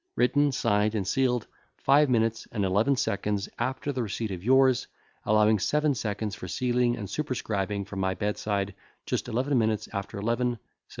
[0.15, 1.45] Written, signed, and sealed,
[1.77, 4.87] five minutes and eleven seconds after the receipt of yours,
[5.25, 8.73] allowing seven seconds for sealing and superscribing, from my bed side,
[9.05, 10.57] just eleven minutes after eleven, Sept.